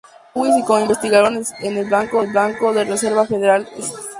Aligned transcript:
Louis 0.33 0.57
y 0.57 0.63
como 0.63 0.79
investigador 0.79 1.31
en 1.59 1.77
el 1.77 1.87
Banco 1.87 2.23
de 2.25 2.33
la 2.85 2.89
Reserva 2.89 3.23
Federal 3.27 3.65
de 3.71 3.81
St. 3.83 3.97